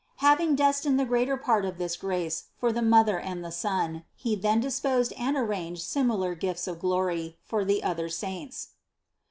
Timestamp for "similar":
5.83-6.33